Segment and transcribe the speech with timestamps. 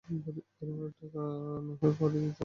[0.05, 1.23] বাড়িভাড়ার টাকা
[1.65, 2.39] নাহয় পরেই দিতে?